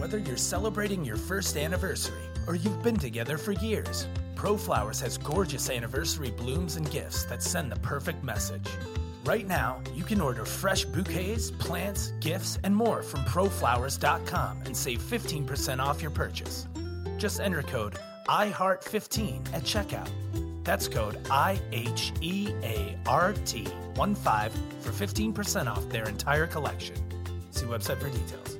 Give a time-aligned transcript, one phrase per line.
[0.00, 5.68] Whether you're celebrating your first anniversary or you've been together for years, ProFlowers has gorgeous
[5.68, 8.66] anniversary blooms and gifts that send the perfect message.
[9.26, 15.02] Right now, you can order fresh bouquets, plants, gifts, and more from proflowers.com and save
[15.02, 16.66] 15% off your purchase.
[17.18, 20.08] Just enter code IHEART15 at checkout.
[20.64, 23.64] That's code I H E A R T
[23.96, 26.96] 1 5 for 15% off their entire collection.
[27.50, 28.59] See website for details.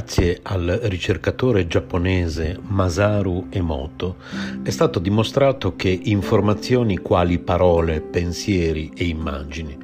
[0.00, 4.16] Grazie al ricercatore giapponese Masaru Emoto
[4.62, 9.76] è stato dimostrato che informazioni quali parole, pensieri e immagini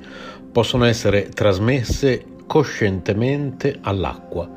[0.50, 4.48] possono essere trasmesse coscientemente all'acqua,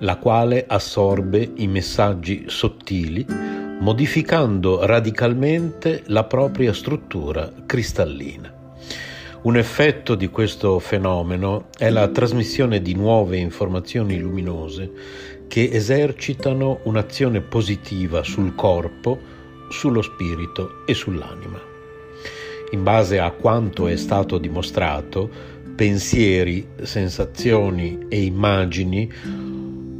[0.00, 8.55] la quale assorbe i messaggi sottili modificando radicalmente la propria struttura cristallina.
[9.46, 14.90] Un effetto di questo fenomeno è la trasmissione di nuove informazioni luminose
[15.46, 19.16] che esercitano un'azione positiva sul corpo,
[19.68, 21.60] sullo spirito e sull'anima.
[22.72, 25.30] In base a quanto è stato dimostrato,
[25.76, 29.08] pensieri, sensazioni e immagini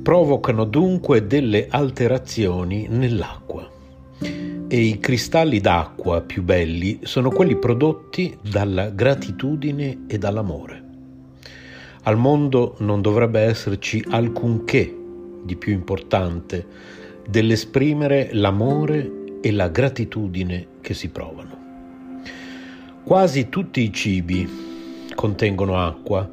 [0.02, 3.75] provocano dunque delle alterazioni nell'acqua
[4.20, 10.84] e i cristalli d'acqua più belli sono quelli prodotti dalla gratitudine e dall'amore.
[12.02, 14.94] Al mondo non dovrebbe esserci alcunché
[15.42, 16.66] di più importante
[17.28, 21.64] dell'esprimere l'amore e la gratitudine che si provano.
[23.04, 24.48] Quasi tutti i cibi
[25.14, 26.28] contengono acqua,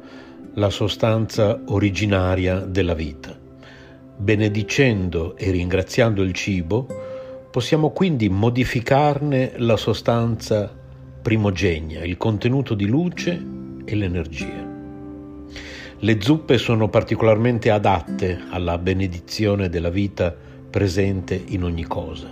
[0.54, 3.36] la sostanza originaria della vita.
[4.16, 6.86] Benedicendo e ringraziando il cibo,
[7.54, 10.76] Possiamo quindi modificarne la sostanza
[11.22, 13.40] primogenia, il contenuto di luce
[13.84, 14.66] e l'energia.
[15.96, 20.34] Le zuppe sono particolarmente adatte alla benedizione della vita
[20.68, 22.28] presente in ogni cosa.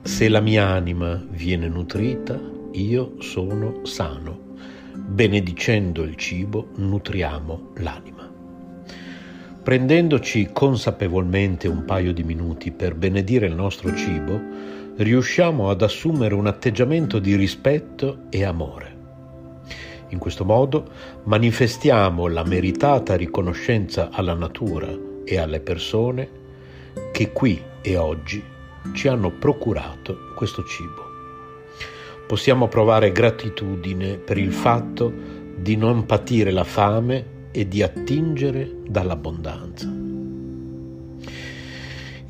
[0.00, 2.40] Se la mia anima viene nutrita,
[2.72, 4.56] io sono sano.
[4.94, 8.19] Benedicendo il cibo, nutriamo l'anima.
[9.62, 14.40] Prendendoci consapevolmente un paio di minuti per benedire il nostro cibo,
[14.96, 18.96] riusciamo ad assumere un atteggiamento di rispetto e amore.
[20.08, 20.88] In questo modo
[21.24, 24.88] manifestiamo la meritata riconoscenza alla natura
[25.24, 26.28] e alle persone
[27.12, 28.42] che qui e oggi
[28.94, 31.04] ci hanno procurato questo cibo.
[32.26, 35.12] Possiamo provare gratitudine per il fatto
[35.54, 40.00] di non patire la fame e di attingere dall'abbondanza.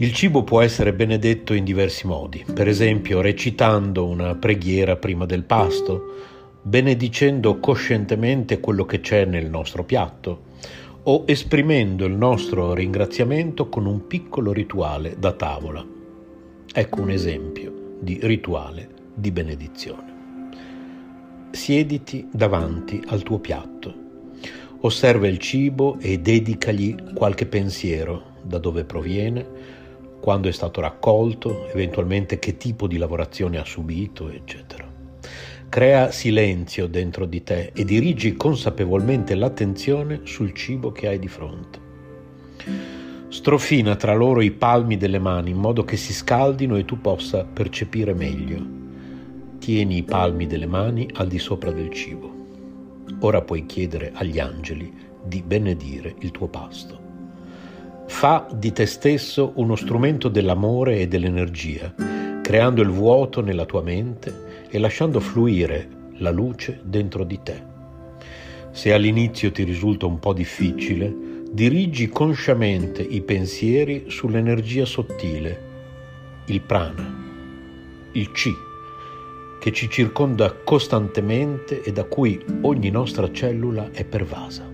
[0.03, 5.45] Il cibo può essere benedetto in diversi modi, per esempio recitando una preghiera prima del
[5.45, 6.15] pasto,
[6.63, 10.49] benedicendo coscientemente quello che c'è nel nostro piatto
[11.03, 15.85] o esprimendo il nostro ringraziamento con un piccolo rituale da tavola.
[16.73, 20.09] Ecco un esempio di rituale di benedizione.
[21.51, 24.00] Siediti davanti al tuo piatto
[24.83, 29.47] Osserva il cibo e dedicagli qualche pensiero, da dove proviene,
[30.21, 34.89] quando è stato raccolto, eventualmente che tipo di lavorazione ha subito, eccetera.
[35.69, 41.79] Crea silenzio dentro di te e dirigi consapevolmente l'attenzione sul cibo che hai di fronte.
[43.29, 47.45] Strofina tra loro i palmi delle mani in modo che si scaldino e tu possa
[47.45, 48.67] percepire meglio.
[49.59, 52.40] Tieni i palmi delle mani al di sopra del cibo.
[53.19, 57.09] Ora puoi chiedere agli angeli di benedire il tuo pasto.
[58.07, 61.95] Fa di te stesso uno strumento dell'amore e dell'energia,
[62.43, 67.63] creando il vuoto nella tua mente e lasciando fluire la luce dentro di te.
[68.73, 71.15] Se all'inizio ti risulta un po' difficile,
[71.53, 75.69] dirigi consciamente i pensieri sull'energia sottile,
[76.47, 77.19] il prana,
[78.13, 78.53] il chi
[79.61, 84.67] che ci circonda costantemente e da cui ogni nostra cellula è pervasa.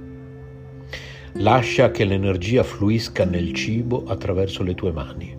[1.38, 5.36] Lascia che l'energia fluisca nel cibo attraverso le tue mani.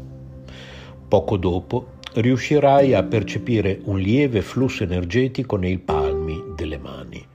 [1.08, 7.26] Poco dopo riuscirai a percepire un lieve flusso energetico nei palmi delle mani.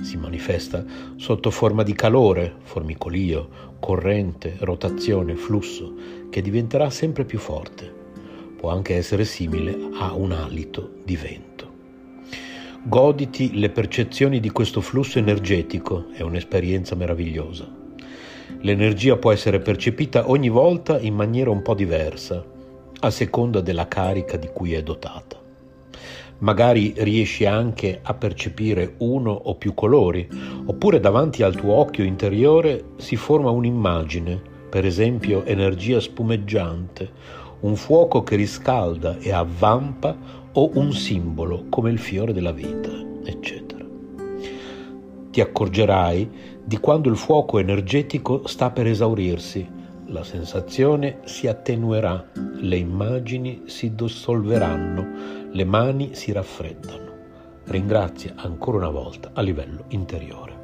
[0.00, 0.84] Si manifesta
[1.16, 3.48] sotto forma di calore, formicolio,
[3.80, 5.94] corrente, rotazione, flusso,
[6.28, 8.00] che diventerà sempre più forte.
[8.56, 11.51] Può anche essere simile a un alito di vento.
[12.84, 17.64] Goditi le percezioni di questo flusso energetico, è un'esperienza meravigliosa.
[18.62, 22.44] L'energia può essere percepita ogni volta in maniera un po' diversa,
[22.98, 25.40] a seconda della carica di cui è dotata.
[26.38, 30.28] Magari riesci anche a percepire uno o più colori,
[30.64, 37.10] oppure davanti al tuo occhio interiore si forma un'immagine, per esempio energia spumeggiante,
[37.60, 42.90] un fuoco che riscalda e avvampa o un simbolo come il fiore della vita,
[43.24, 43.84] eccetera.
[45.30, 46.30] Ti accorgerai
[46.62, 49.66] di quando il fuoco energetico sta per esaurirsi,
[50.06, 57.10] la sensazione si attenuerà, le immagini si dissolveranno, le mani si raffreddano.
[57.64, 60.60] Ringrazia ancora una volta a livello interiore.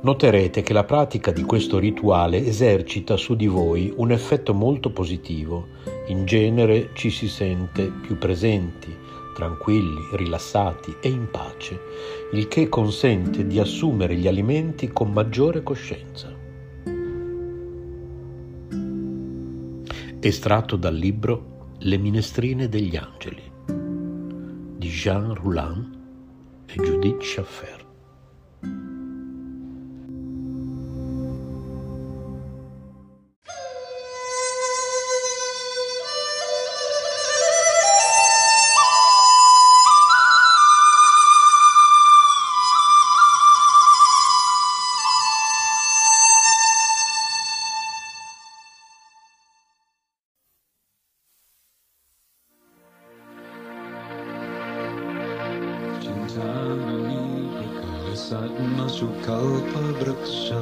[0.00, 5.68] Noterete che la pratica di questo rituale esercita su di voi un effetto molto positivo
[6.06, 8.94] in genere ci si sente più presenti,
[9.34, 11.80] tranquilli, rilassati e in pace,
[12.32, 16.32] il che consente di assumere gli alimenti con maggiore coscienza.
[20.20, 23.52] Estratto dal libro Le minestrine degli angeli
[24.76, 26.02] di Jean Roulin
[26.66, 27.83] e Judith Schaffer.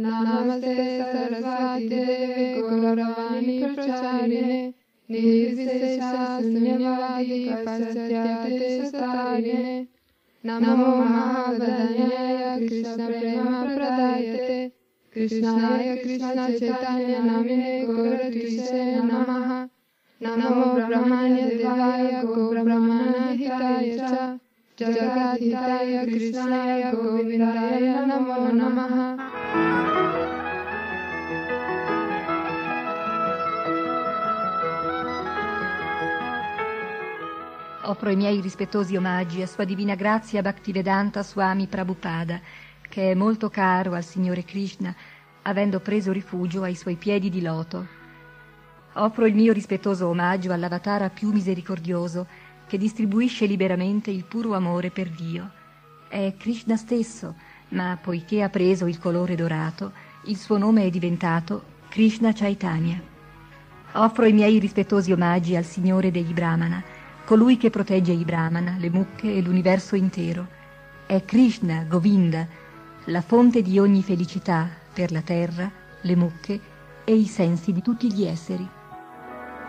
[0.00, 4.70] नमस्ते सरस्वती गौरवाणी प्रचारिणे।
[5.10, 9.84] निर्विशेषाशून्यवादी पश्चात्तारिणे
[10.44, 14.68] नमो महावदन्याय कृष्णप्रेमप्रदायते
[15.14, 19.66] कृष्णाय कृष्णचैतन्य नमिने, गौरकृष्णे नमः।
[20.20, 24.36] नमो ब्रह्मण्य देवाय गोब्रह्मणहिताय च।
[24.80, 29.27] जगद्धिताय, कृष्णाय, गोविन्दाय नमो नमः।
[37.88, 42.38] Offro i miei rispettosi omaggi a Sua Divina Grazia Bhaktivedanta Swami Prabhupada,
[42.86, 44.94] che è molto caro al Signore Krishna,
[45.42, 47.86] avendo preso rifugio ai suoi piedi di loto.
[48.92, 52.26] Offro il mio rispettoso omaggio all'avatara più misericordioso,
[52.66, 55.50] che distribuisce liberamente il puro amore per Dio.
[56.08, 57.34] È Krishna stesso,
[57.70, 59.92] ma poiché ha preso il colore dorato,
[60.24, 63.00] il suo nome è diventato Krishna Chaitanya.
[63.92, 66.82] Offro i miei rispettosi omaggi al Signore degli Brahmana,
[67.24, 70.46] colui che protegge i Brahmana, le mucche e l'universo intero.
[71.06, 72.46] È Krishna, Govinda,
[73.04, 75.70] la fonte di ogni felicità per la terra,
[76.02, 76.60] le mucche
[77.04, 78.68] e i sensi di tutti gli esseri.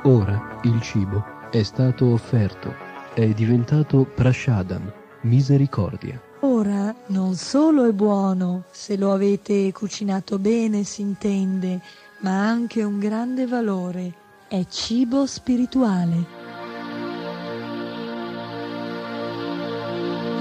[0.04, 2.74] Ora il cibo è stato offerto,
[3.14, 4.92] è diventato prashadam,
[5.22, 6.29] misericordia.
[6.42, 11.82] Ora non solo è buono, se lo avete cucinato bene si intende,
[12.20, 14.14] ma ha anche un grande valore,
[14.48, 16.26] è cibo spirituale.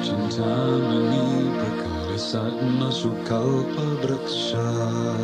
[0.00, 5.18] Cintamani prakarisatma sukalpa vraksha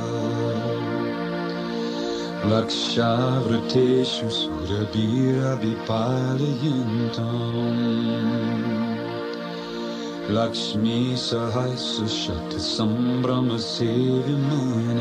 [10.30, 15.00] Lakshmi सहस्रशत सम्भ्रम लक्ष्मीसहस्रशतसम्भ्रमसेविमान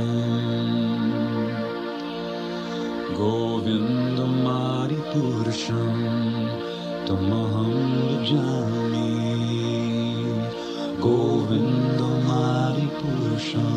[3.18, 5.92] गोविन्दमारिपुरुषं
[7.08, 7.72] तमहं
[8.30, 9.12] जामि
[11.06, 13.72] गोविन्दमारिपुरुषं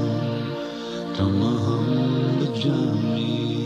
[1.19, 1.87] तमहं
[2.62, 3.65] जामि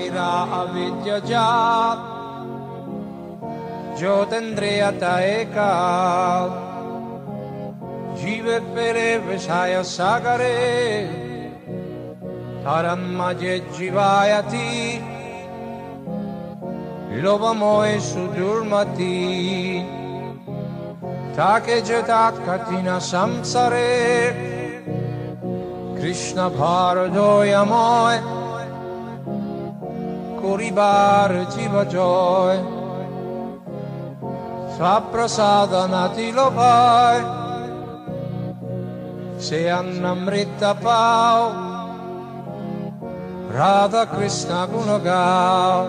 [0.00, 1.98] सारिरा अविद्य जात
[3.98, 5.72] ज्योतिन्द्रियता एका
[8.20, 10.54] जीवे पेरे विषाय सागरे
[12.64, 14.70] तरन्मजे जीवायति
[17.24, 19.18] লোভময় সুদুর্মতি
[21.36, 23.92] তাকে যেতাত কঠিন সংসারে
[25.98, 28.18] কৃষ্ণ ভারদয়ময়
[30.41, 32.57] Kuribar Jiva Joy
[34.75, 37.21] Saprasadanati Lopai
[39.37, 41.41] Seannamrita Pau
[43.53, 45.85] Radha Krishna Gunagau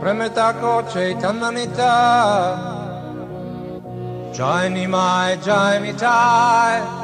[0.00, 1.94] Premetako Chaitananita
[4.36, 7.03] Jai Nimai Jai Mitai